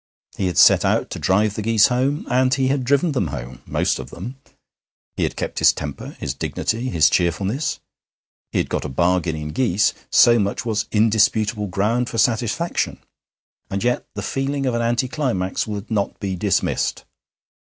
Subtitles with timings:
[0.35, 3.61] He had set out to drive the geese home, and he had driven them home,
[3.67, 4.35] most of them.
[5.15, 7.79] He had kept his temper, his dignity, his cheerfulness.
[8.51, 9.93] He had got a bargain in geese.
[10.09, 12.97] So much was indisputable ground for satisfaction.
[13.69, 17.05] And yet the feeling of an anticlimax would not be dismissed.